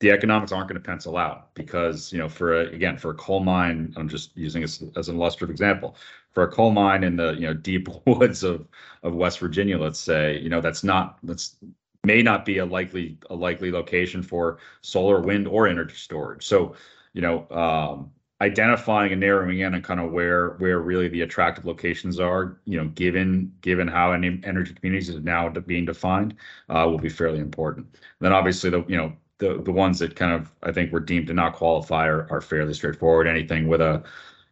the 0.00 0.10
economics 0.10 0.52
aren't 0.52 0.68
going 0.68 0.80
to 0.80 0.86
pencil 0.86 1.16
out 1.16 1.54
because, 1.54 2.12
you 2.12 2.18
know, 2.18 2.28
for 2.28 2.60
a, 2.60 2.66
again, 2.68 2.96
for 2.96 3.10
a 3.10 3.14
coal 3.14 3.40
mine, 3.40 3.94
I'm 3.96 4.08
just 4.08 4.36
using 4.36 4.62
this 4.62 4.82
as 4.96 5.08
an 5.08 5.16
illustrative 5.16 5.50
example, 5.50 5.96
for 6.32 6.42
a 6.42 6.48
coal 6.48 6.72
mine 6.72 7.04
in 7.04 7.16
the, 7.16 7.32
you 7.34 7.46
know, 7.46 7.54
deep 7.54 7.88
woods 8.06 8.42
of, 8.42 8.66
of 9.02 9.14
West 9.14 9.38
Virginia, 9.38 9.78
let's 9.78 10.00
say, 10.00 10.38
you 10.40 10.48
know, 10.48 10.60
that's 10.60 10.84
not, 10.84 11.18
that's 11.22 11.56
may 12.04 12.22
not 12.22 12.44
be 12.44 12.58
a 12.58 12.64
likely 12.64 13.18
a 13.30 13.34
likely 13.34 13.70
location 13.70 14.22
for 14.22 14.58
solar, 14.82 15.20
wind, 15.20 15.48
or 15.48 15.66
energy 15.66 15.96
storage. 15.96 16.46
So, 16.46 16.74
you 17.12 17.22
know, 17.22 17.48
um, 17.50 18.10
identifying 18.40 19.12
and 19.12 19.20
narrowing 19.20 19.60
in 19.60 19.74
on 19.74 19.82
kind 19.82 20.00
of 20.00 20.12
where 20.12 20.50
where 20.58 20.80
really 20.80 21.08
the 21.08 21.22
attractive 21.22 21.64
locations 21.64 22.20
are, 22.20 22.58
you 22.66 22.76
know, 22.76 22.88
given 22.88 23.52
given 23.60 23.88
how 23.88 24.12
energy 24.12 24.74
communities 24.74 25.08
is 25.08 25.22
now 25.22 25.48
being 25.48 25.84
defined, 25.84 26.34
uh, 26.68 26.86
will 26.88 26.98
be 26.98 27.08
fairly 27.08 27.38
important. 27.38 27.86
Then 28.20 28.32
obviously 28.32 28.70
the 28.70 28.84
you 28.86 28.96
know 28.96 29.12
the 29.44 29.62
the 29.62 29.72
ones 29.72 29.98
that 29.98 30.16
kind 30.16 30.32
of 30.32 30.50
I 30.62 30.72
think 30.72 30.92
were 30.92 31.00
deemed 31.00 31.26
to 31.28 31.34
not 31.34 31.54
qualify 31.54 32.06
are, 32.06 32.26
are 32.30 32.40
fairly 32.40 32.74
straightforward. 32.74 33.26
Anything 33.26 33.68
with 33.68 33.80
a 33.80 34.02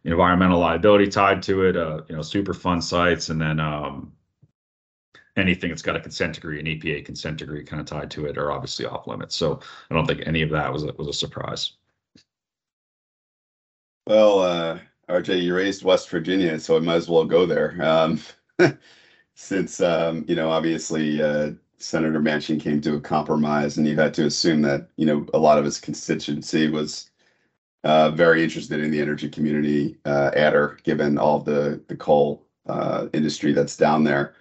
environmental 0.03 0.59
liability 0.59 1.07
tied 1.07 1.41
to 1.43 1.63
it, 1.63 1.77
uh, 1.77 2.01
you 2.07 2.15
know, 2.15 2.21
Superfund 2.21 2.83
sites, 2.83 3.29
and 3.29 3.41
then 3.41 3.59
um, 3.59 4.11
anything 5.37 5.69
that's 5.69 5.81
got 5.81 5.95
a 5.95 5.99
consent 5.99 6.35
decree, 6.35 6.59
an 6.59 6.65
EPA 6.65 7.05
consent 7.05 7.37
decree 7.37 7.63
kind 7.63 7.79
of 7.79 7.85
tied 7.85 8.11
to 8.11 8.25
it 8.25 8.37
are 8.37 8.51
obviously 8.51 8.85
off 8.85 9.07
limits. 9.07 9.35
So 9.35 9.59
I 9.89 9.95
don't 9.95 10.05
think 10.05 10.23
any 10.25 10.41
of 10.41 10.49
that 10.51 10.71
was 10.71 10.83
a, 10.83 10.93
was 10.93 11.07
a 11.07 11.13
surprise. 11.13 11.73
Well, 14.05 14.39
uh, 14.39 14.79
RJ, 15.09 15.41
you 15.41 15.55
raised 15.55 15.83
West 15.83 16.09
Virginia, 16.09 16.59
so 16.59 16.75
I 16.75 16.79
might 16.79 16.95
as 16.95 17.09
well 17.09 17.23
go 17.25 17.45
there. 17.45 17.77
Um, 17.81 18.19
since, 19.35 19.79
um, 19.79 20.25
you 20.27 20.35
know, 20.35 20.49
obviously 20.49 21.21
uh, 21.21 21.51
Senator 21.83 22.19
Manchin 22.19 22.59
came 22.59 22.81
to 22.81 22.95
a 22.95 23.01
compromise 23.01 23.77
and 23.77 23.87
you 23.87 23.95
had 23.95 24.13
to 24.15 24.25
assume 24.25 24.61
that, 24.61 24.89
you 24.95 25.05
know, 25.05 25.25
a 25.33 25.37
lot 25.37 25.57
of 25.57 25.65
his 25.65 25.79
constituency 25.79 26.69
was 26.69 27.09
uh, 27.83 28.11
very 28.11 28.43
interested 28.43 28.79
in 28.79 28.91
the 28.91 29.01
energy 29.01 29.29
community 29.29 29.97
uh, 30.05 30.31
adder, 30.35 30.77
given 30.83 31.17
all 31.17 31.39
the, 31.39 31.81
the 31.87 31.95
coal 31.95 32.45
uh, 32.67 33.07
industry 33.13 33.51
that's 33.51 33.75
down 33.75 34.03
there. 34.03 34.35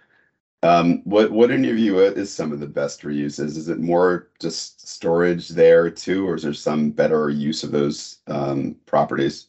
Um, 0.64 1.02
what 1.02 1.32
what 1.32 1.50
in 1.50 1.64
your 1.64 1.74
view 1.74 1.98
is 1.98 2.32
some 2.32 2.52
of 2.52 2.60
the 2.60 2.68
best 2.68 3.02
reuses? 3.02 3.56
Is 3.56 3.68
it 3.68 3.80
more 3.80 4.28
just 4.38 4.86
storage 4.88 5.48
there 5.48 5.90
too, 5.90 6.28
or 6.28 6.36
is 6.36 6.44
there 6.44 6.52
some 6.52 6.90
better 6.90 7.30
use 7.30 7.64
of 7.64 7.72
those 7.72 8.18
um, 8.28 8.76
properties? 8.86 9.48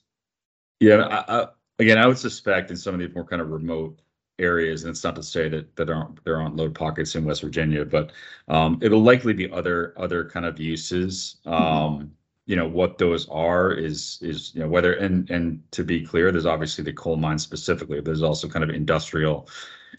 Yeah, 0.80 1.04
I, 1.04 1.42
I, 1.42 1.48
again, 1.78 2.00
I 2.00 2.08
would 2.08 2.18
suspect 2.18 2.72
in 2.72 2.78
some 2.78 2.96
of 2.96 3.00
the 3.00 3.10
more 3.10 3.26
kind 3.26 3.44
of 3.44 3.52
remote 3.52 4.00
areas, 4.40 4.84
and 4.84 4.92
it's 4.92 5.04
not 5.04 5.16
to 5.16 5.24
say 5.24 5.50
that 5.50 5.76
that 5.76 5.90
aren't 5.90 6.24
there 6.24 6.40
aren't 6.40 6.56
load 6.56 6.76
pockets 6.76 7.16
in 7.16 7.26
West 7.26 7.42
Virginia, 7.42 7.86
but 7.86 8.12
um, 8.48 8.80
it'll 8.82 9.04
likely 9.04 9.34
be 9.34 9.52
other 9.52 9.94
other 9.98 10.26
kind 10.26 10.46
of 10.46 10.60
uses. 10.60 11.38
Mm-hmm. 11.46 11.54
Um, 11.54 12.12
you 12.46 12.56
know 12.56 12.68
what 12.68 12.98
those 12.98 13.28
are 13.30 13.72
is 13.72 14.20
is 14.22 14.54
you 14.54 14.62
know 14.62 14.68
whether 14.68 14.94
and 14.94 15.30
and 15.30 15.64
to 15.72 15.84
be 15.84 16.06
clear, 16.06 16.32
there's 16.32 16.46
obviously 16.46 16.84
the 16.84 16.94
coal 16.94 17.16
mine 17.16 17.40
specifically. 17.40 17.98
But 17.98 18.06
there's 18.06 18.24
also 18.24 18.50
kind 18.50 18.64
of 18.64 18.70
industrial 18.70 19.48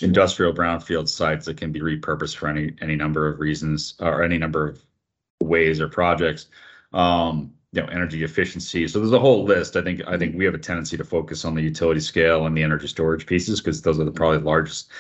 industrial 0.01 0.53
brownfield 0.53 1.09
sites 1.09 1.47
that 1.47 1.57
can 1.57 1.73
be 1.73 1.81
repurposed 1.81 2.37
for 2.37 2.49
any 2.49 2.75
any 2.81 2.97
number 2.97 3.29
of 3.29 3.41
reasons 3.41 3.95
or 4.01 4.23
any 4.23 4.39
number 4.39 4.69
of 4.69 4.85
ways 5.41 5.81
or 5.81 5.89
projects. 5.89 6.49
Um, 6.93 7.53
you 7.75 7.83
know, 7.83 7.89
energy 7.89 8.23
efficiency. 8.23 8.87
So 8.87 9.01
there's 9.01 9.13
a 9.13 9.19
whole 9.19 9.45
list. 9.45 9.75
I 9.75 9.83
think 9.83 10.01
I 10.07 10.17
think 10.17 10.37
we 10.37 10.45
have 10.45 10.55
a 10.55 10.59
tendency 10.59 10.97
to 10.97 11.05
focus 11.05 11.45
on 11.45 11.55
the 11.55 11.63
utility 11.63 12.01
scale 12.01 12.47
and 12.47 12.57
the 12.57 12.63
energy 12.63 12.87
storage 12.87 13.27
pieces 13.27 13.61
because 13.61 13.83
those 13.83 13.99
are 13.99 14.05
the 14.05 14.13
probably 14.13 14.39
largest 14.39 14.91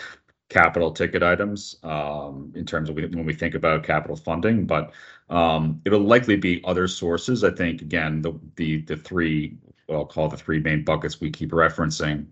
capital 0.48 0.90
ticket 0.90 1.22
items 1.22 1.76
um, 1.84 2.52
in 2.56 2.66
terms 2.66 2.90
of 2.90 2.96
when 2.96 3.24
we 3.24 3.32
think 3.32 3.54
about 3.54 3.84
capital 3.84 4.16
funding. 4.16 4.66
But 4.66 4.92
um, 5.30 5.80
it'll 5.84 6.00
likely 6.00 6.36
be 6.36 6.62
other 6.64 6.88
sources. 6.88 7.44
I 7.44 7.50
think 7.50 7.80
again 7.80 8.22
the 8.22 8.32
the 8.56 8.80
the 8.82 8.96
three 8.96 9.56
well, 9.88 10.00
I'll 10.00 10.06
call 10.06 10.28
the 10.28 10.36
three 10.36 10.58
main 10.58 10.82
buckets 10.82 11.20
we 11.20 11.30
keep 11.30 11.52
referencing 11.52 12.26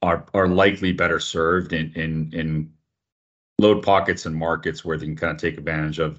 are 0.00 0.24
are 0.32 0.48
likely 0.48 0.92
better 0.92 1.20
served 1.20 1.74
in 1.74 1.92
in 1.92 2.30
in 2.32 2.72
load 3.58 3.82
pockets 3.82 4.24
and 4.24 4.34
markets 4.34 4.86
where 4.86 4.96
they 4.96 5.04
can 5.04 5.16
kind 5.16 5.32
of 5.32 5.38
take 5.38 5.58
advantage 5.58 5.98
of 5.98 6.18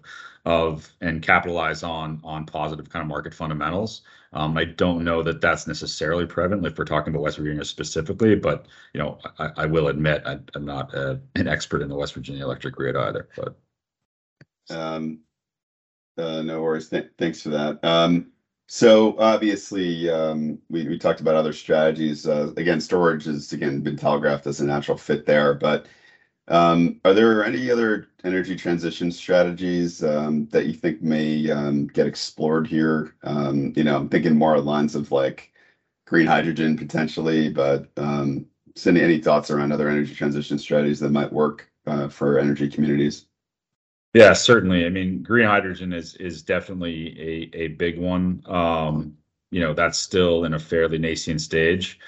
of 0.50 0.92
and 1.00 1.22
capitalize 1.22 1.84
on 1.84 2.20
on 2.24 2.44
positive 2.44 2.90
kind 2.90 3.04
of 3.04 3.08
market 3.08 3.34
fundamentals. 3.34 4.02
Um, 4.34 4.58
I 4.58 4.66
don't 4.66 5.04
know 5.04 5.22
that 5.24 5.42
that's 5.42 5.68
necessarily 5.68 6.26
prevalent 6.26 6.66
if 6.66 6.78
we're 6.78 6.86
talking 6.86 7.14
about 7.14 7.24
West 7.24 7.38
Virginia 7.38 7.64
specifically, 7.64 8.36
but 8.36 8.66
you 8.94 9.00
know, 9.00 9.20
I, 9.38 9.52
I 9.58 9.66
will 9.68 9.88
admit 9.88 10.24
I, 10.26 10.40
am 10.56 10.66
not 10.66 10.94
a, 10.94 11.12
uh, 11.12 11.18
an 11.36 11.48
expert 11.48 11.82
in 11.84 11.90
the 11.90 11.96
West 11.96 12.16
Virginia 12.16 12.44
electric 12.44 12.76
grid 12.76 12.96
either. 12.96 13.30
But 13.36 13.60
um, 14.72 15.20
uh, 16.18 16.42
no 16.42 16.62
worries. 16.64 16.90
Th- 16.90 17.12
thanks 17.20 17.42
for 17.42 17.50
that. 17.50 17.84
Um, 17.84 18.32
so 18.68 19.20
obviously, 19.20 20.10
um, 20.10 20.60
we, 20.70 20.88
we 20.88 20.98
talked 20.98 21.22
about 21.22 21.36
other 21.36 21.54
strategies. 21.54 22.28
Uh, 22.28 22.54
again, 22.58 22.82
storage 22.82 23.26
has 23.26 23.54
again 23.54 23.82
been 23.82 23.98
telegraphed 23.98 24.48
as 24.48 24.62
a 24.62 24.66
natural 24.66 24.98
fit 24.98 25.26
there. 25.28 25.54
But 25.54 25.88
um, 26.50 27.00
are 27.06 27.14
there 27.14 27.46
any 27.46 27.70
other 27.70 28.08
energy 28.24 28.56
transition 28.56 29.12
strategies 29.12 30.04
um, 30.04 30.48
that 30.48 30.66
you 30.66 30.74
think 30.74 31.02
may 31.02 31.50
um, 31.50 31.88
get 31.88 32.08
explored 32.08 32.68
here? 32.68 33.16
Um, 33.24 33.72
you 33.76 33.84
know, 33.84 33.96
I'm 33.96 34.10
thinking 34.10 34.36
more 34.36 34.60
lines 34.60 34.96
of 34.96 35.12
like 35.12 35.52
green 36.08 36.26
hydrogen 36.26 36.76
potentially, 36.76 37.50
but 37.50 37.88
um, 37.98 38.48
any, 38.86 39.02
any 39.02 39.22
thoughts 39.22 39.52
around 39.52 39.72
other 39.72 39.90
energy 39.90 40.16
transition 40.16 40.58
strategies 40.58 41.00
that 41.02 41.12
might 41.12 41.32
work 41.32 41.70
uh, 41.86 42.08
for 42.08 42.40
energy 42.40 42.68
communities? 42.68 43.26
Yeah, 44.16 44.34
certainly. 44.34 44.88
I 44.88 44.90
mean, 44.90 45.22
green 45.22 45.46
hydrogen 45.46 45.94
is 45.94 46.16
is 46.16 46.42
definitely 46.42 47.20
a 47.54 47.58
a 47.66 47.68
big 47.68 48.00
one. 48.00 48.42
Um, 48.48 49.16
you 49.52 49.60
know, 49.60 49.74
that's 49.74 50.00
still 50.00 50.46
in 50.46 50.56
a 50.56 50.60
fairly 50.60 50.98
nascent 50.98 51.42
stage 51.42 52.00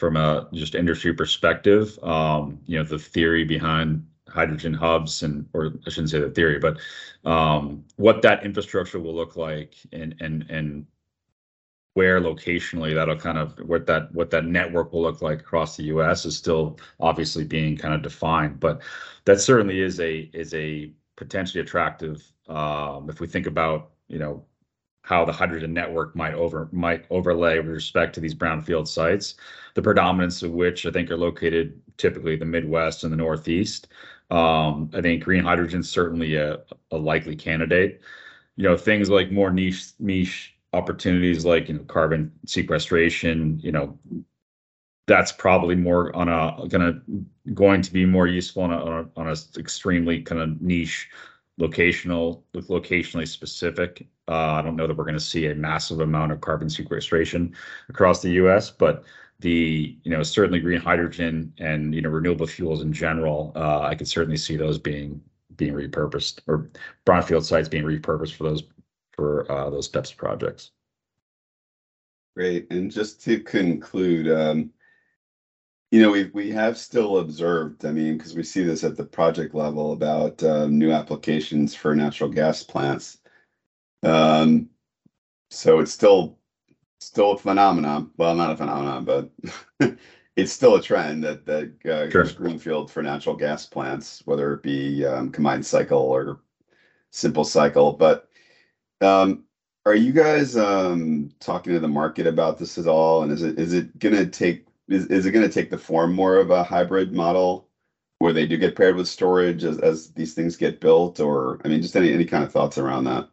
from 0.00 0.16
a 0.16 0.48
just 0.52 0.74
industry 0.74 1.12
perspective. 1.12 1.98
Um, 2.02 2.58
you 2.66 2.78
know, 2.78 2.84
the 2.84 2.98
theory 2.98 3.44
behind 3.44 4.06
hydrogen 4.28 4.72
hubs 4.72 5.22
and 5.22 5.46
or 5.52 5.74
I 5.86 5.90
shouldn't 5.90 6.10
say 6.10 6.20
the 6.20 6.30
theory, 6.30 6.58
but 6.58 6.78
um, 7.24 7.84
what 7.96 8.22
that 8.22 8.44
infrastructure 8.44 8.98
will 8.98 9.14
look 9.14 9.36
like 9.36 9.74
and 9.92 10.14
and 10.20 10.50
and 10.50 10.86
where 11.94 12.20
locationally 12.20 12.94
that'll 12.94 13.16
kind 13.16 13.36
of 13.36 13.58
what 13.68 13.86
that 13.86 14.12
what 14.14 14.30
that 14.30 14.46
network 14.46 14.92
will 14.92 15.02
look 15.02 15.20
like 15.22 15.40
across 15.40 15.76
the 15.76 15.84
US 15.84 16.24
is 16.24 16.36
still 16.36 16.78
obviously 16.98 17.44
being 17.44 17.76
kind 17.76 17.92
of 17.94 18.02
defined. 18.02 18.58
But 18.58 18.80
that 19.26 19.40
certainly 19.40 19.80
is 19.80 20.00
a 20.00 20.30
is 20.32 20.54
a 20.54 20.92
potentially 21.16 21.60
attractive 21.60 22.32
um, 22.48 23.10
if 23.10 23.20
we 23.20 23.26
think 23.26 23.46
about, 23.46 23.90
you 24.08 24.18
know, 24.18 24.44
how 25.02 25.24
the 25.24 25.32
hydrogen 25.32 25.72
network 25.72 26.14
might 26.14 26.34
over 26.34 26.68
might 26.72 27.04
overlay 27.10 27.58
with 27.58 27.68
respect 27.68 28.14
to 28.14 28.20
these 28.20 28.34
brownfield 28.34 28.86
sites, 28.86 29.34
the 29.74 29.82
predominance 29.82 30.42
of 30.42 30.52
which 30.52 30.86
I 30.86 30.90
think 30.90 31.10
are 31.10 31.16
located 31.16 31.80
typically 31.96 32.36
the 32.36 32.44
Midwest 32.44 33.04
and 33.04 33.12
the 33.12 33.16
Northeast. 33.16 33.88
Um, 34.30 34.90
I 34.94 35.00
think 35.00 35.24
green 35.24 35.42
hydrogen 35.44 35.80
is 35.80 35.90
certainly 35.90 36.36
a, 36.36 36.60
a 36.92 36.96
likely 36.96 37.34
candidate. 37.36 38.00
You 38.56 38.64
know, 38.64 38.76
things 38.76 39.10
like 39.10 39.30
more 39.32 39.50
niche 39.50 39.92
niche 39.98 40.54
opportunities 40.72 41.44
like 41.44 41.68
you 41.68 41.74
know 41.74 41.84
carbon 41.84 42.32
sequestration, 42.46 43.58
you 43.62 43.72
know, 43.72 43.98
that's 45.06 45.32
probably 45.32 45.74
more 45.74 46.14
on 46.14 46.28
a 46.28 46.68
gonna 46.68 47.00
going 47.54 47.82
to 47.82 47.92
be 47.92 48.04
more 48.06 48.26
useful 48.28 48.62
on 48.62 48.72
a 48.72 48.76
on 48.76 49.10
a, 49.16 49.20
on 49.20 49.28
a 49.28 49.34
extremely 49.58 50.22
kind 50.22 50.40
of 50.40 50.60
niche 50.62 51.08
locational 51.60 52.42
locationally 52.54 53.28
specific. 53.28 54.06
Uh, 54.26 54.54
I 54.54 54.62
don't 54.62 54.76
know 54.76 54.86
that 54.86 54.96
we're 54.96 55.04
going 55.04 55.14
to 55.14 55.20
see 55.20 55.46
a 55.46 55.54
massive 55.54 56.00
amount 56.00 56.32
of 56.32 56.40
carbon 56.40 56.70
sequestration 56.70 57.54
across 57.88 58.22
the 58.22 58.30
U.S., 58.32 58.70
but 58.70 59.04
the 59.40 59.96
you 60.02 60.10
know 60.10 60.22
certainly 60.22 60.60
green 60.60 60.80
hydrogen 60.80 61.52
and 61.58 61.94
you 61.94 62.02
know 62.02 62.10
renewable 62.10 62.46
fuels 62.46 62.82
in 62.82 62.92
general, 62.92 63.52
uh, 63.56 63.80
I 63.80 63.94
could 63.94 64.08
certainly 64.08 64.36
see 64.36 64.56
those 64.56 64.78
being 64.78 65.20
being 65.56 65.74
repurposed 65.74 66.40
or 66.46 66.70
brownfield 67.06 67.44
sites 67.44 67.68
being 67.68 67.84
repurposed 67.84 68.34
for 68.34 68.44
those 68.44 68.62
for 69.12 69.50
uh, 69.50 69.70
those 69.70 69.88
of 69.88 70.16
projects. 70.16 70.72
Great. 72.36 72.70
And 72.70 72.90
just 72.90 73.22
to 73.24 73.40
conclude, 73.40 74.30
um, 74.30 74.70
you 75.90 76.00
know, 76.00 76.10
we 76.10 76.30
we 76.34 76.50
have 76.52 76.78
still 76.78 77.18
observed, 77.18 77.84
I 77.84 77.92
mean, 77.92 78.16
because 78.16 78.34
we 78.34 78.42
see 78.44 78.62
this 78.64 78.84
at 78.84 78.96
the 78.96 79.04
project 79.04 79.54
level 79.54 79.92
about 79.92 80.42
um, 80.44 80.78
new 80.78 80.92
applications 80.92 81.74
for 81.74 81.94
natural 81.94 82.30
gas 82.30 82.62
plants. 82.62 83.18
Um, 84.02 84.70
so 85.50 85.80
it's 85.80 85.92
still 85.92 86.38
still 87.00 87.32
a 87.32 87.38
phenomenon. 87.38 88.10
Well, 88.16 88.34
not 88.36 88.52
a 88.52 88.56
phenomenon, 88.56 89.04
but 89.04 89.96
it's 90.36 90.52
still 90.52 90.76
a 90.76 90.82
trend 90.82 91.24
that 91.24 91.46
that 91.46 91.72
uh, 91.86 92.10
Sure. 92.10 92.24
greenfield 92.24 92.90
for 92.90 93.02
natural 93.02 93.36
gas 93.36 93.66
plants, 93.66 94.22
whether 94.26 94.52
it 94.54 94.62
be 94.62 95.04
um, 95.04 95.30
combined 95.30 95.66
cycle 95.66 95.98
or 96.00 96.40
simple 97.12 97.44
cycle. 97.44 97.92
But 97.92 98.28
um, 99.00 99.44
are 99.86 99.94
you 99.94 100.12
guys 100.12 100.56
um, 100.56 101.30
talking 101.40 101.72
to 101.72 101.80
the 101.80 101.88
market 101.88 102.26
about 102.26 102.58
this 102.58 102.78
at 102.78 102.86
all? 102.86 103.22
And 103.22 103.32
is 103.32 103.42
it 103.42 103.58
is 103.58 103.72
it 103.74 103.98
gonna 103.98 104.26
take 104.26 104.66
is, 104.90 105.06
is 105.06 105.26
it 105.26 105.32
gonna 105.32 105.48
take 105.48 105.70
the 105.70 105.78
form 105.78 106.12
more 106.12 106.36
of 106.36 106.50
a 106.50 106.62
hybrid 106.62 107.12
model 107.12 107.68
where 108.18 108.34
they 108.34 108.46
do 108.46 108.58
get 108.58 108.76
paired 108.76 108.96
with 108.96 109.08
storage 109.08 109.64
as, 109.64 109.78
as 109.78 110.12
these 110.12 110.34
things 110.34 110.56
get 110.56 110.80
built? 110.80 111.20
Or 111.20 111.60
I 111.64 111.68
mean, 111.68 111.80
just 111.80 111.96
any 111.96 112.12
any 112.12 112.24
kind 112.26 112.44
of 112.44 112.52
thoughts 112.52 112.76
around 112.76 113.04
that? 113.04 113.30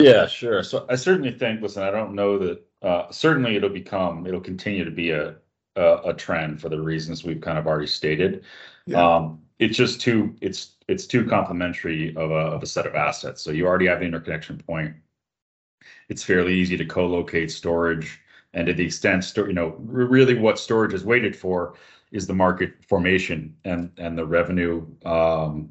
Yeah, 0.00 0.26
sure. 0.26 0.62
So 0.62 0.86
I 0.90 0.96
certainly 0.96 1.32
think, 1.32 1.62
listen, 1.62 1.82
I 1.82 1.90
don't 1.90 2.14
know 2.14 2.38
that, 2.38 2.62
uh, 2.82 3.10
certainly 3.10 3.56
it'll 3.56 3.70
become, 3.70 4.26
it'll 4.26 4.40
continue 4.42 4.84
to 4.84 4.90
be 4.90 5.10
a, 5.10 5.36
a, 5.76 6.10
a 6.10 6.14
trend 6.14 6.60
for 6.60 6.68
the 6.68 6.80
reasons 6.80 7.24
we've 7.24 7.40
kind 7.40 7.56
of 7.58 7.66
already 7.66 7.86
stated. 7.86 8.44
Yeah. 8.86 9.02
Um, 9.02 9.40
it's 9.58 9.76
just 9.76 10.02
too, 10.02 10.36
it's, 10.42 10.74
it's 10.86 11.06
too 11.06 11.24
complementary 11.24 12.14
of 12.14 12.30
a, 12.30 12.34
of 12.34 12.62
a 12.62 12.66
set 12.66 12.86
of 12.86 12.94
assets. 12.94 13.40
So 13.40 13.52
you 13.52 13.66
already 13.66 13.86
have 13.86 14.00
the 14.00 14.04
interconnection 14.04 14.58
point. 14.58 14.94
It's 16.10 16.22
fairly 16.22 16.54
easy 16.54 16.76
to 16.76 16.84
co-locate 16.84 17.50
storage 17.50 18.20
and 18.56 18.66
to 18.66 18.72
the 18.72 18.86
extent, 18.86 19.32
you 19.36 19.52
know, 19.52 19.76
really 19.78 20.34
what 20.34 20.58
storage 20.58 20.94
is 20.94 21.04
waited 21.04 21.36
for 21.36 21.74
is 22.10 22.26
the 22.26 22.32
market 22.32 22.72
formation 22.88 23.54
and, 23.64 23.92
and 23.98 24.16
the 24.16 24.24
revenue, 24.24 24.86
um, 25.04 25.68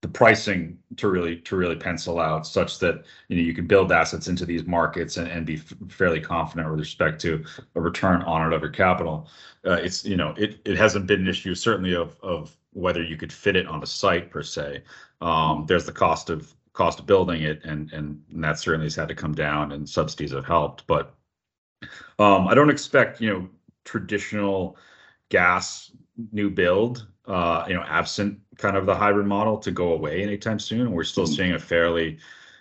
the 0.00 0.08
pricing 0.08 0.78
to 0.96 1.08
really 1.08 1.36
to 1.36 1.56
really 1.56 1.76
pencil 1.76 2.20
out 2.20 2.46
such 2.46 2.78
that 2.78 3.04
you 3.28 3.36
know 3.36 3.42
you 3.42 3.54
can 3.54 3.66
build 3.66 3.90
assets 3.90 4.28
into 4.28 4.44
these 4.44 4.66
markets 4.66 5.16
and, 5.16 5.28
and 5.28 5.46
be 5.46 5.54
f- 5.54 5.72
fairly 5.88 6.20
confident 6.20 6.68
with 6.68 6.78
respect 6.78 7.18
to 7.22 7.42
a 7.74 7.80
return 7.80 8.20
on 8.22 8.46
it 8.46 8.54
of 8.54 8.60
your 8.60 8.70
capital. 8.70 9.26
Uh, 9.66 9.72
it's 9.82 10.04
you 10.04 10.16
know 10.16 10.34
it 10.36 10.60
it 10.66 10.76
hasn't 10.76 11.06
been 11.06 11.22
an 11.22 11.28
issue 11.28 11.54
certainly 11.54 11.94
of 11.94 12.18
of 12.22 12.54
whether 12.74 13.02
you 13.02 13.16
could 13.16 13.32
fit 13.32 13.56
it 13.56 13.66
on 13.66 13.82
a 13.82 13.86
site 13.86 14.30
per 14.30 14.42
se. 14.42 14.82
Um, 15.22 15.64
there's 15.66 15.86
the 15.86 15.92
cost 15.92 16.28
of 16.28 16.54
cost 16.74 16.98
of 16.98 17.06
building 17.06 17.42
it 17.42 17.64
and 17.64 17.90
and, 17.94 18.22
and 18.30 18.44
that 18.44 18.58
certainly 18.58 18.86
has 18.86 18.96
had 18.96 19.08
to 19.08 19.14
come 19.14 19.34
down 19.34 19.72
and 19.72 19.88
subsidies 19.88 20.32
have 20.32 20.44
helped. 20.44 20.86
But 20.86 21.13
um, 22.18 22.48
I 22.48 22.54
don't 22.54 22.70
expect 22.70 23.20
you 23.20 23.30
know 23.32 23.48
traditional 23.84 24.76
gas 25.28 25.90
new 26.32 26.50
build 26.50 27.06
uh, 27.26 27.64
you 27.68 27.74
know, 27.74 27.82
absent 27.88 28.38
kind 28.58 28.76
of 28.76 28.86
the 28.86 28.94
hybrid 28.94 29.26
model 29.26 29.56
to 29.58 29.70
go 29.70 29.92
away 29.94 30.22
anytime 30.22 30.58
soon. 30.58 30.92
We're 30.92 31.04
still 31.04 31.24
Mhm. 31.24 31.36
seeing 31.36 31.52
a 31.52 31.58
fairly 31.58 32.18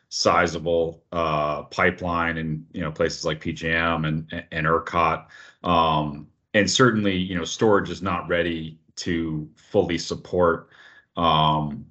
sizable 0.10 1.04
uh, 1.12 1.64
pipeline 1.64 2.38
in 2.38 2.66
you 2.72 2.82
know 2.82 2.92
places 2.92 3.26
like 3.26 3.42
PJM 3.42 4.06
and 4.08 4.46
and 4.52 4.68
ERCOT, 4.68 5.26
um, 5.64 6.28
and 6.54 6.70
certainly 6.70 7.16
you 7.16 7.36
know 7.36 7.44
storage 7.44 7.90
is 7.90 8.02
not 8.02 8.28
ready 8.30 8.80
to 8.98 9.50
fully 9.56 9.98
support 9.98 10.70
um, 11.18 11.86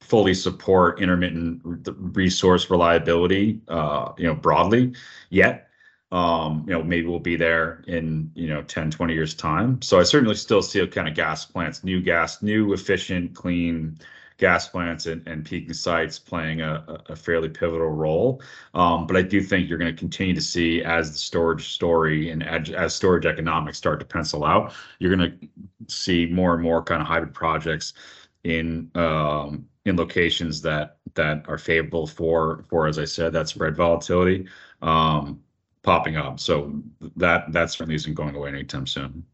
fully 0.00 0.34
support 0.34 1.00
intermittent 1.00 1.60
resource 2.14 2.70
reliability 2.70 3.60
uh, 3.68 4.12
you 4.18 4.26
know 4.26 4.34
broadly 4.34 4.92
yet 5.30 5.68
um, 6.12 6.64
you 6.68 6.74
know, 6.74 6.82
maybe 6.82 7.06
we'll 7.06 7.18
be 7.18 7.36
there 7.36 7.82
in, 7.88 8.30
you 8.34 8.46
know, 8.46 8.62
10, 8.62 8.90
20 8.90 9.14
years 9.14 9.34
time. 9.34 9.80
So 9.80 9.98
I 9.98 10.02
certainly 10.02 10.34
still 10.34 10.62
see 10.62 10.86
kind 10.86 11.08
of 11.08 11.14
gas 11.14 11.46
plants, 11.46 11.82
new 11.82 12.02
gas, 12.02 12.42
new 12.42 12.74
efficient, 12.74 13.34
clean 13.34 13.98
gas 14.36 14.68
plants 14.68 15.06
and, 15.06 15.26
and 15.26 15.44
peaking 15.44 15.72
sites 15.72 16.18
playing 16.18 16.60
a, 16.60 16.84
a 17.08 17.12
a 17.12 17.16
fairly 17.16 17.48
pivotal 17.48 17.88
role. 17.88 18.42
Um, 18.74 19.06
but 19.06 19.16
I 19.16 19.22
do 19.22 19.40
think 19.40 19.68
you're 19.68 19.78
going 19.78 19.94
to 19.94 19.98
continue 19.98 20.34
to 20.34 20.40
see 20.42 20.84
as 20.84 21.12
the 21.12 21.18
storage 21.18 21.70
story 21.70 22.30
and 22.30 22.42
as, 22.42 22.70
as 22.70 22.94
storage 22.94 23.24
economics 23.24 23.78
start 23.78 23.98
to 24.00 24.06
pencil 24.06 24.44
out, 24.44 24.74
you're 24.98 25.14
going 25.16 25.30
to 25.30 25.48
see 25.94 26.26
more 26.26 26.54
and 26.54 26.62
more 26.62 26.82
kind 26.82 27.00
of 27.00 27.08
hybrid 27.08 27.32
projects 27.32 27.94
in 28.44 28.90
um, 28.96 29.66
in 29.86 29.96
locations 29.96 30.60
that 30.62 30.98
that 31.14 31.44
are 31.48 31.58
favorable 31.58 32.06
for 32.06 32.64
for 32.68 32.86
as 32.86 32.98
I 32.98 33.06
said 33.06 33.32
that 33.32 33.48
spread 33.48 33.76
volatility. 33.76 34.46
Um, 34.82 35.40
popping 35.82 36.16
up. 36.16 36.40
So 36.40 36.82
that 37.16 37.52
that 37.52 37.70
certainly 37.70 37.94
isn't 37.96 38.14
going 38.14 38.34
away 38.34 38.50
anytime 38.50 38.86
soon. 38.86 39.24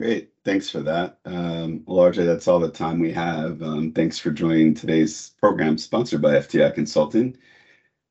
Great, 0.00 0.30
thanks 0.44 0.70
for 0.70 0.78
that. 0.80 1.18
Um, 1.24 1.82
well, 1.84 2.08
RJ, 2.08 2.24
that's 2.24 2.46
all 2.46 2.60
the 2.60 2.70
time 2.70 3.00
we 3.00 3.12
have. 3.12 3.60
Um, 3.62 3.92
thanks 3.92 4.16
for 4.16 4.30
joining 4.30 4.72
today's 4.72 5.30
program 5.40 5.76
sponsored 5.76 6.22
by 6.22 6.34
FTI 6.34 6.72
Consulting. 6.72 7.36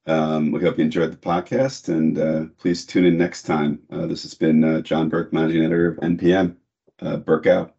Um, 0.05 0.51
we 0.51 0.61
hope 0.61 0.77
you 0.77 0.83
enjoyed 0.83 1.13
the 1.13 1.17
podcast 1.17 1.87
and 1.87 2.19
uh, 2.19 2.45
please 2.57 2.85
tune 2.85 3.05
in 3.05 3.17
next 3.17 3.43
time. 3.43 3.79
Uh, 3.89 4.05
this 4.05 4.23
has 4.23 4.33
been 4.33 4.63
uh, 4.65 4.81
John 4.81 5.07
Burke, 5.07 5.31
Managing 5.31 5.63
Editor 5.63 5.91
of 5.91 5.97
NPM. 5.97 6.57
Uh, 6.99 7.17
Burke 7.17 7.47
out. 7.47 7.76